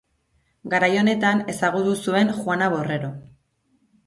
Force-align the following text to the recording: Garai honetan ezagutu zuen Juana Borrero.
Garai 0.73 0.89
honetan 1.01 1.43
ezagutu 1.55 1.93
zuen 2.07 2.33
Juana 2.39 2.71
Borrero. 2.77 3.13